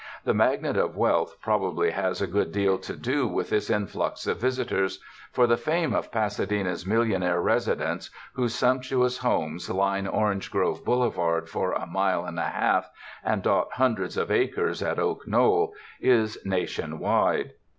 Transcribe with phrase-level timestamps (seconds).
[0.23, 4.39] The magnet of wealth probably has a good deal to do with this influx of
[4.41, 4.97] visitors;
[5.31, 11.47] for the fame of Pasa dena's millionaire residents, whose sumptuous homes line Orange Grove Boulevard
[11.49, 12.89] for a mile and a half
[13.23, 17.51] and dot hundreds of acres at Oak Knoll, is nation wide.